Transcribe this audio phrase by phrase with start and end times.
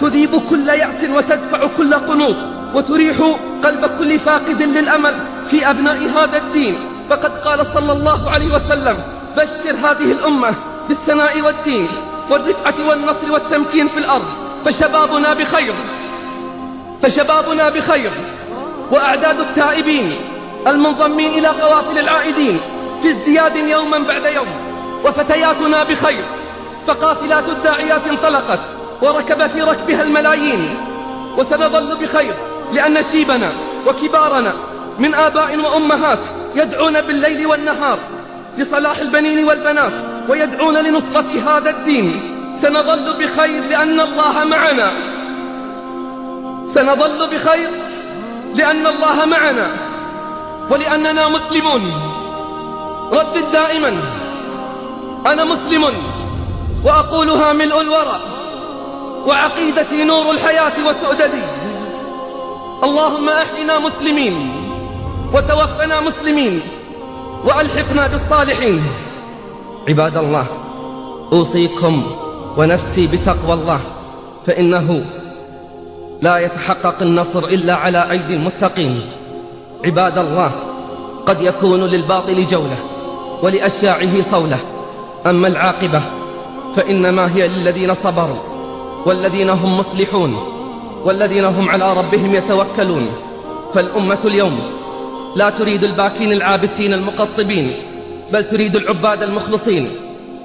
[0.00, 2.36] تذيب كل يأس وتدفع كل قنوط
[2.74, 3.16] وتريح
[3.64, 5.14] قلب كل فاقد للأمل
[5.50, 6.74] في أبناء هذا الدين.
[7.10, 8.96] فقد قال صلى الله عليه وسلم
[9.36, 10.54] بشر هذه الأمة
[10.88, 11.88] بالسناء والدين
[12.30, 14.24] والرفعة والنصر والتمكين في الأرض
[14.64, 15.74] فشبابنا بخير
[17.02, 18.10] فشبابنا بخير.
[18.90, 20.16] وأعداد التائبين
[20.66, 22.60] المنضمين إلى قوافل العائدين
[23.02, 24.48] في ازدياد يوما بعد يوم
[25.04, 26.24] وفتياتنا بخير.
[26.88, 28.60] فقافلات الداعيات انطلقت
[29.02, 30.74] وركب في ركبها الملايين.
[31.36, 32.34] وسنظل بخير
[32.72, 33.52] لأن شيبنا
[33.86, 34.52] وكبارنا
[34.98, 36.18] من آباء وأمهات
[36.54, 37.98] يدعون بالليل والنهار
[38.58, 39.92] لصلاح البنين والبنات
[40.28, 42.20] ويدعون لنصرة هذا الدين.
[42.62, 44.92] سنظل بخير لأن الله معنا.
[46.74, 47.70] سنظل بخير
[48.54, 49.70] لأن الله معنا.
[50.70, 51.92] ولأننا مسلمون.
[53.12, 53.92] ردد دائما.
[55.26, 55.84] أنا مسلم.
[56.84, 58.20] وأقولها ملء الورى
[59.26, 61.42] وعقيدتي نور الحياة وسؤددي.
[62.84, 64.52] اللهم أحينا مسلمين
[65.34, 66.60] وتوفنا مسلمين
[67.44, 68.82] وألحقنا بالصالحين.
[69.88, 70.46] عباد الله
[71.32, 72.02] أوصيكم
[72.56, 73.80] ونفسي بتقوى الله
[74.46, 75.04] فإنه
[76.22, 79.00] لا يتحقق النصر إلا على أيدي المتقين.
[79.84, 80.50] عباد الله
[81.26, 82.76] قد يكون للباطل جولة
[83.42, 84.58] ولأشياعه صولة.
[85.26, 86.02] أما العاقبة
[86.78, 88.38] فإنما هي للذين صبروا
[89.06, 90.36] والذين هم مصلحون
[91.04, 93.10] والذين هم على ربهم يتوكلون.
[93.74, 94.60] فالأمة اليوم
[95.36, 97.72] لا تريد الباكين العابسين المقطبين
[98.32, 99.90] بل تريد العباد المخلصين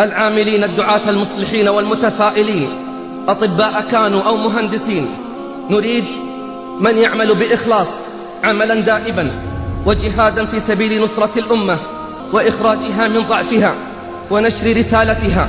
[0.00, 2.68] العاملين الدعاة المصلحين والمتفائلين.
[3.28, 5.06] أطباء كانوا أو مهندسين.
[5.70, 6.04] نريد
[6.80, 7.88] من يعمل بإخلاص
[8.44, 9.30] عملا دائبا
[9.86, 11.78] وجهادا في سبيل نصرة الأمة
[12.32, 13.74] وإخراجها من ضعفها
[14.30, 15.48] ونشر رسالتها.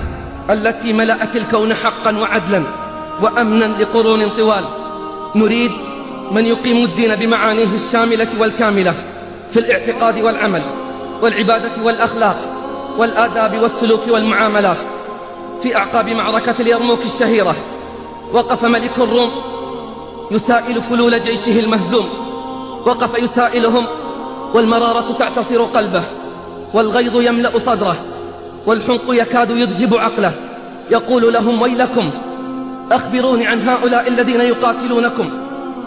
[0.51, 2.63] التي ملأت الكون حقا وعدلا
[3.21, 4.65] وأمنا لقرون طوال.
[5.35, 5.71] نريد
[6.31, 8.93] من يقيم الدين بمعانيه الشاملة والكاملة
[9.51, 10.61] في الاعتقاد والعمل
[11.21, 12.37] والعبادة والأخلاق
[12.97, 14.77] والآداب والسلوك والمعاملات.
[15.63, 17.55] في أعقاب معركة اليرموك الشهيرة
[18.33, 19.31] وقف ملك الروم
[20.31, 22.09] يسائل فلول جيشه المهزوم.
[22.85, 23.85] وقف يسائلهم
[24.53, 26.03] والمرارة تعتصر قلبه
[26.73, 27.95] والغيظ يملأ صدره
[28.65, 30.33] والحنق يكاد يذهب عقله.
[30.91, 32.09] يقول لهم ويلكم
[32.91, 35.29] أخبروني عن هؤلاء الذين يقاتلونكم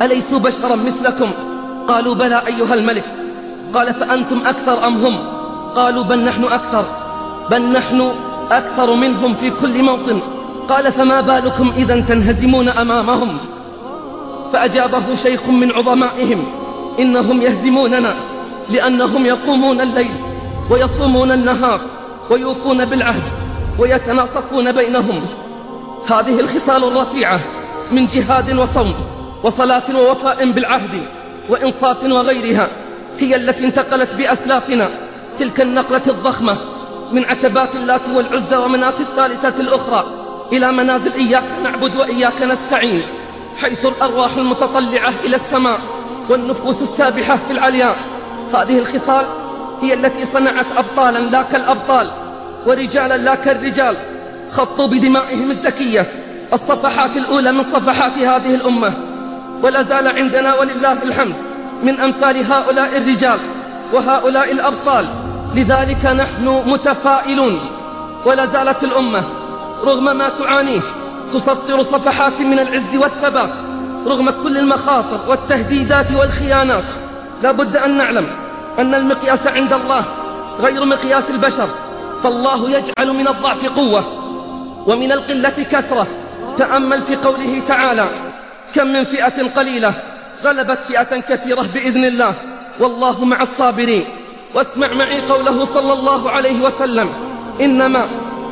[0.03, 1.31] أليسوا بشرا مثلكم؟
[1.89, 3.05] قالوا بلى أيها الملك.
[3.75, 5.19] قال فأنتم أكثر أم هم؟
[5.77, 6.85] قالوا بل نحن أكثر
[7.51, 8.13] بل نحن
[8.51, 10.21] أكثر منهم في كل موطن.
[10.69, 13.39] قال فما بالكم إذا تنهزمون أمامهم؟
[14.53, 16.45] فأجابه شيخ من عظمائهم
[16.99, 18.15] إنهم يهزموننا
[18.71, 20.15] لأنهم يقومون الليل
[20.71, 21.81] ويصومون النهار
[22.31, 23.44] ويوفون بالعهد.
[23.79, 25.27] ويتناصفون بينهم.
[26.07, 27.41] هذه الخصال الرفيعة
[27.91, 28.95] من جهاد وصوم
[29.43, 31.07] وصلاة ووفاء بالعهد
[31.49, 32.69] وإنصاف وغيرها
[33.19, 34.89] هي التي انتقلت بأسلافنا.
[35.39, 36.57] تلك النقلة الضخمة
[37.13, 40.07] من عتبات اللات والعزى ومنات الثالثة الأخرى
[40.53, 43.03] إلى منازل إياك نعبد وإياك نستعين
[43.57, 45.81] حيث الأرواح المتطلعة إلى السماء
[46.31, 47.97] والنفوس السابحة في العلياء.
[48.55, 49.25] هذه الخصال
[49.83, 52.11] هي التي صنعت أبطالا لا كالأبطال.
[52.67, 53.97] ورجالا لا كالرجال
[54.53, 56.13] خطوا بدمائهم الزكية.
[56.53, 58.93] الصفحات الأولى من صفحات هذه الأمة.
[59.63, 61.35] ولا زال عندنا ولله الحمد
[61.83, 63.39] من أمثال هؤلاء الرجال
[63.93, 65.09] وهؤلاء الأبطال.
[65.55, 67.61] لذلك نحن متفائلون.
[68.27, 69.23] ولا زالت الأمة
[69.85, 70.81] رغم ما تعانيه
[71.33, 73.51] تسطر صفحات من العز والثبات
[74.07, 76.85] رغم كل المخاطر والتهديدات والخيانات.
[77.43, 78.27] لا بد أن نعلم
[78.79, 80.05] أن المقياس عند الله
[80.61, 81.69] غير مقياس البشر.
[82.25, 84.05] فالله يجعل من الضعف قوة
[84.87, 86.07] ومن القلة كثرة.
[86.59, 88.07] تأمل في قوله تعالى
[88.75, 89.95] كم من فئة قليلة
[90.45, 92.35] غلبت فئة كثيرة بإذن الله.
[92.81, 94.05] والله مع الصابرين.
[94.55, 97.09] واسمع معي قوله صلى الله عليه وسلم
[97.61, 98.09] إنما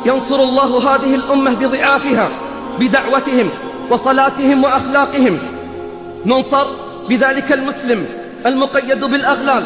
[0.06, 2.28] ينصر الله هذه الأمة بضعافها
[2.78, 3.50] بدعوتهم
[3.90, 5.38] وصلاتهم وأخلاقهم.
[6.26, 6.66] ننصر
[7.08, 8.06] بذلك المسلم
[8.46, 9.64] المقيد بالأغلال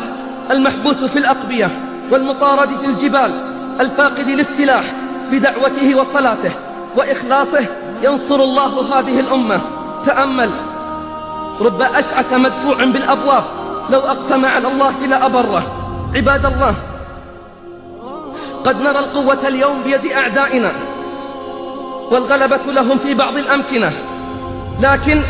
[0.50, 1.70] المحبوس في الأقبية
[2.10, 4.84] والمطارد في الجبال الفاقد للسلاح
[5.30, 6.50] بدعوته وصلاته
[6.96, 7.66] وإخلاصه
[8.02, 9.60] ينصر الله هذه الأمة.
[10.06, 10.50] تأمل.
[11.60, 13.44] رب أشعث مدفوع بالأبواب.
[13.90, 15.62] لو أقسم على الله لأبره
[16.16, 16.74] عباد الله
[18.64, 20.72] قد نرى القوة اليوم بيد أعدائنا
[22.10, 23.92] والغلبة لهم في بعض الأمكنة.
[24.80, 25.22] لكن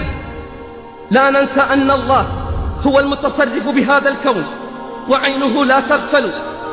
[1.11, 2.27] لا ننسى أن الله
[2.87, 4.45] هو المتصرف بهذا الكون
[5.09, 6.31] وعينه لا تغفل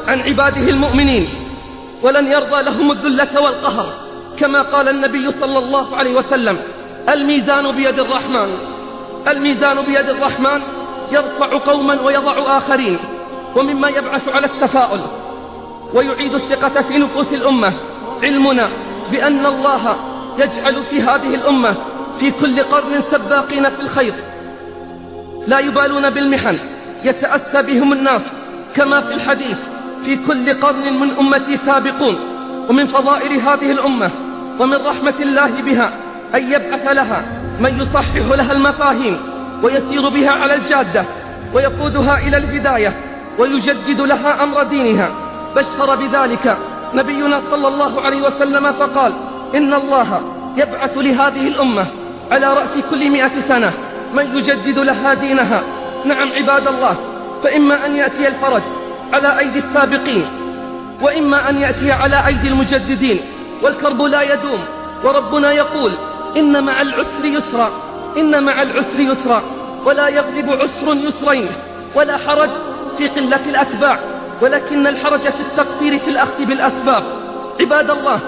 [0.07, 1.42] عن عباده المؤمنين.
[2.03, 3.93] ولن يرضى لهم الذلة والقهر
[4.37, 6.59] كما قال النبي صلى الله عليه وسلم
[7.09, 8.57] الميزان بيد الرحمن.
[9.27, 10.61] الميزان بيد الرحمن
[11.11, 12.99] يرفع قوما ويضع آخرين
[13.55, 14.99] ومما يبعث على التفاؤل.
[15.93, 17.73] ويعيد الثقة في نفوس الأمة.
[18.23, 18.69] علمنا
[19.11, 19.95] بأن الله
[20.39, 21.75] يجعل في هذه الأمة
[22.19, 24.13] في كل قرن سباقين في الخير.
[25.47, 26.57] لا يبالون بالمحن
[27.03, 28.21] يتأسى بهم الناس
[28.75, 29.57] كما في الحديث
[30.05, 32.19] في كل قرن من أمتي سابقون
[32.69, 34.11] ومن فضائل هذه الأمة
[34.59, 35.91] ومن رحمة الله بها
[36.35, 37.25] أن يبعث لها
[37.59, 39.17] من يصحح لها المفاهيم
[39.63, 41.05] ويسير بها على الجادة
[41.53, 42.93] ويقودها إلى الهداية
[43.39, 45.11] ويجدد لها أمر دينها.
[45.55, 46.57] بشر بذلك
[46.93, 49.13] نبينا صلى الله عليه وسلم فقال
[49.55, 50.21] إن الله
[50.57, 51.85] يبعث لهذه الأمة
[52.31, 53.71] على رأس كل مئة سنة
[54.13, 55.63] من يجدد لها دينها.
[56.05, 56.95] نعم عباد الله
[57.43, 58.61] فإما أن يأتي الفرج
[59.13, 60.25] على أيدي السابقين
[61.01, 63.21] وإما أن يأتي على أيدي المجددين
[63.61, 64.59] والكرب لا يدوم
[65.03, 65.91] وربنا يقول
[66.37, 67.71] إن مع العسر يسرا
[68.17, 69.43] إن مع العسر يسرا
[69.85, 71.47] ولا يغلب عسر يسرين
[71.95, 72.49] ولا حرج
[72.97, 73.99] في قلة الأتباع
[74.41, 77.03] ولكن الحرج في التقصير في الأخذ بالأسباب.
[77.59, 78.19] عباد الله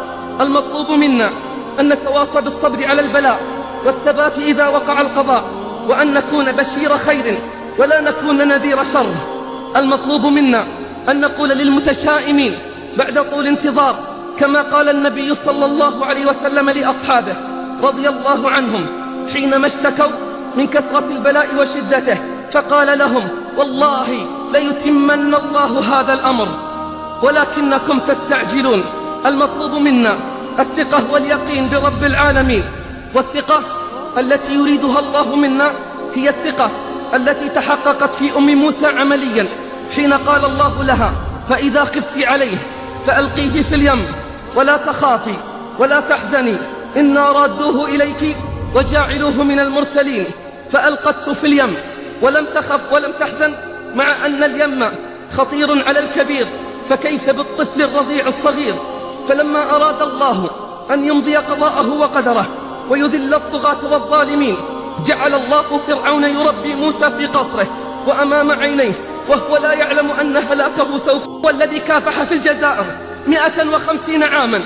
[0.42, 1.30] المطلوب منا
[1.80, 3.42] أن نتواصى بالصبر على البلاء
[3.86, 5.44] والثبات إذا وقع القضاء
[5.88, 7.40] وأن نكون بشير خير
[7.78, 9.35] ولا نكون نذير شر.
[9.76, 10.66] المطلوب منا
[11.10, 12.54] أن نقول للمتشائمين
[12.98, 13.96] بعد طول انتظار
[14.38, 17.36] كما قال النبي صلى الله عليه وسلم لأصحابه
[17.84, 18.86] رضي الله عنهم
[19.34, 20.12] حينما اشتكوا
[20.58, 22.18] من كثرة البلاء وشدته
[22.52, 23.28] فقال لهم
[23.58, 24.08] والله
[24.54, 26.48] ليتمن الله هذا الأمر
[27.24, 28.84] ولكنكم تستعجلون.
[29.26, 30.18] المطلوب منا
[30.60, 32.64] الثقة واليقين برب العالمين
[33.14, 33.62] والثقة
[34.18, 35.72] التي يريدها الله منا
[36.16, 36.72] هي الثقة
[37.14, 39.48] التي تحققت في أم موسى عمليا.
[39.96, 41.14] حين قال الله لها
[41.50, 42.58] فإذا خفت عليه
[43.08, 44.06] فألقيه في اليم
[44.56, 45.36] ولا تخافي
[45.80, 46.56] ولا تحزني
[46.98, 48.38] إنا رادوه إليك
[48.76, 50.26] وجاعلوه من المرسلين
[50.72, 51.78] فألقته في اليم
[52.22, 53.54] ولم تخف ولم تحزن
[53.96, 54.86] مع أن اليم
[55.38, 56.48] خطير على الكبير
[56.90, 58.76] فكيف بالطفل الرضيع الصغير؟
[59.28, 60.50] فلما أراد الله
[60.92, 62.48] أن يمضي قضاءه وقدره
[62.90, 64.58] ويذل الطغاة والظالمين
[65.06, 67.68] جعل الله فرعون يربي موسى في قصره
[68.08, 68.94] وأمام عينيه
[69.30, 72.86] وهو لا يعلم أن هلاكه سوف هو الذي كافح في الجزائر
[73.28, 74.62] مئة وخمسين عاما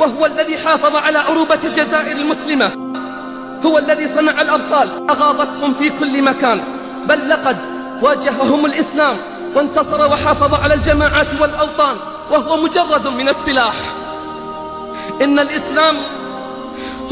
[0.00, 2.70] وهو الذي حافظ على عروبة الجزائر المسلمة.
[3.66, 6.64] هو الذي صنع الأبطال أغاضتهم في كل مكان.
[7.08, 7.56] بل لقد
[8.02, 9.16] واجههم الإسلام
[9.54, 11.96] وانتصر وحافظ على الجماعات والأوطان
[12.30, 13.74] وهو مجرد من السلاح.
[15.22, 15.96] إن الإسلام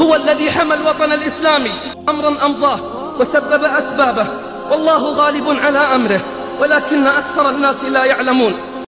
[0.01, 1.71] هو الذي حمى الوطن الإسلامي
[2.09, 2.79] أمرا أمضاه
[3.19, 4.27] وسبب أسبابه
[4.71, 6.21] والله غالب على أمره.
[6.59, 8.68] ولكن أكثر الناس لا يعلمون.